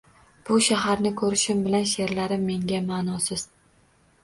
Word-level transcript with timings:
Bu 0.49 0.55
shaharni 0.67 1.11
ko‘rishim 1.19 1.61
bilan 1.67 1.85
she’rlarim 1.93 2.49
menga 2.51 2.83
ma’nosiz 2.91 3.47